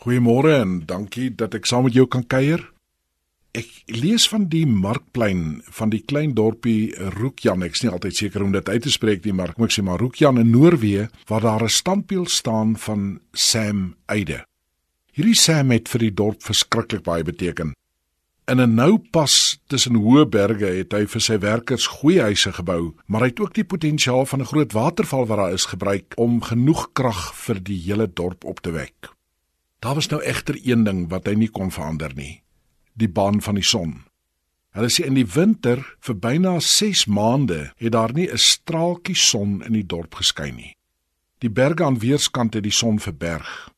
[0.00, 2.62] Goeiemôre en dankie dat ek saam met jou kan kuier.
[3.52, 7.66] Ek lees van die markplein van die klein dorpie Roekjan.
[7.66, 10.00] Ek's nie altyd seker om dit uit te spreek nie, maar kom ek sê maar
[10.00, 14.46] Roekjan in Noorwe waar daar 'n standbeeld staan van Sam Eide.
[15.12, 17.74] Hierdie Sam het vir die dorp verskriklik baie beteken.
[18.48, 22.94] In 'n nou pas tussen hoë berge het hy vir sy werkers goeie huise gebou,
[23.06, 26.40] maar hy het ook die potensiaal van 'n groot waterval wat daar is gebruik om
[26.40, 29.19] genoeg krag vir die hele dorp op te wek.
[29.80, 32.42] Daar was nou egter een ding wat hy nie kon verander nie.
[32.92, 34.02] Die baan van die son.
[34.76, 39.64] Hulle sê in die winter vir byna 6 maande het daar nie 'n straaltjie son
[39.64, 40.76] in die dorp geskyn nie.
[41.38, 43.70] Die berge aan weerskante het die son verberg.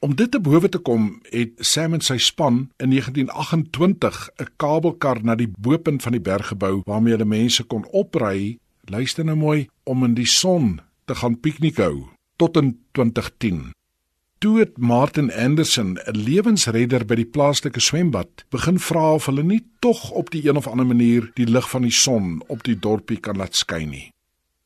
[0.00, 5.24] Om dit te bowe te kom, het Sam en sy span in 1928 'n kabelkar
[5.24, 9.68] na die bopunt van die berg gebou waarmee hulle mense kon opry, luister nou mooi,
[9.84, 13.72] om in die son te gaan piknik hou tot in 2010.
[14.40, 19.66] Toe het Martin Anderson, 'n lewensredder by die plaaslike swembad, begin vra of hulle nie
[19.78, 23.20] tog op die een of ander manier die lig van die son op die dorpie
[23.20, 24.12] kan laat skyn nie.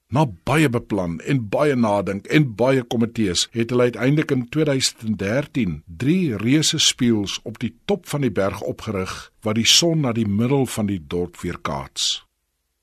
[0.09, 6.37] Na baie beplan en baie nadink en baie komitees het hulle uiteindelik in 2013 drie
[6.37, 10.67] reuse spieëls op die top van die berg opgerig wat die son na die middel
[10.67, 12.27] van die dorp weerkaats.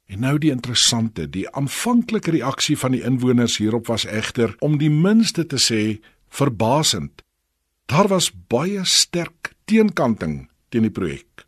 [0.07, 4.91] En nou die interessante, die aanvanklike reaksie van die inwoners hierop was egter om die
[4.91, 7.21] minste te sê verbasend.
[7.91, 11.45] Daar was baie sterk teenkanting teen die projek.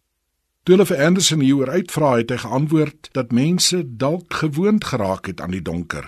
[0.63, 5.41] Toe hulle vir Anderson hieroor uitvra het hy geantwoord dat mense dalk gewoond geraak het
[5.43, 6.07] aan die donker.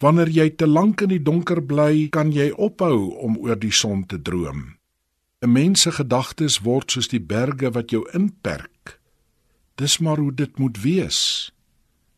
[0.00, 4.04] Wanneer jy te lank in die donker bly, kan jy ophou om oor die son
[4.04, 4.76] te droom.
[5.40, 8.98] 'n Mens se gedagtes word soos die berge wat jou inperk.
[9.76, 11.52] Dis maar hoe dit moet wees.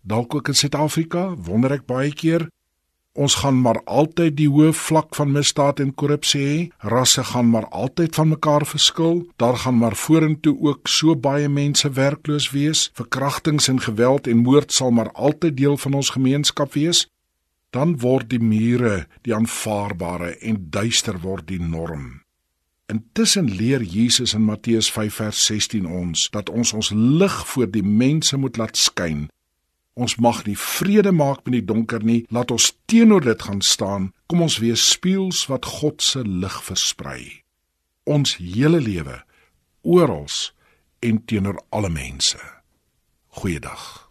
[0.03, 2.49] Dalk ook in Suid-Afrika, wonder ek baie keer,
[3.19, 6.59] Ons gaan maar altyd die hoë vlak van misdaad en korrupsie hê.
[6.93, 9.25] Rasse gaan maar altyd van mekaar verskil.
[9.43, 12.91] Daar gaan maar vorentoe ook so baie mense werkloos wees.
[12.95, 17.09] Verkrachtings en geweld en moord sal maar altyd deel van ons gemeenskap wees.
[17.75, 22.23] Dan word die mure die aanvaarbare en duister word die norm.
[22.87, 27.83] Intussen leer Jesus in Matteus 5 vers 16 ons dat ons ons lig voor die
[27.83, 29.27] mense moet laat skyn
[29.99, 32.23] Ons mag nie vrede maak met die donker nie.
[32.31, 34.13] Laat ons teenoor dit gaan staan.
[34.31, 37.43] Kom ons wees spieëls wat God se lig versprei.
[38.07, 39.19] Ons hele lewe
[39.83, 40.29] oral
[41.03, 42.39] en teenoor alle mense.
[43.29, 44.08] Goeiedag.